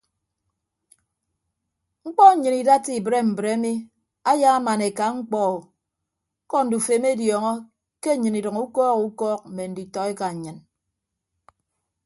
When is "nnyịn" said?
2.33-2.59, 8.15-8.37, 10.33-10.57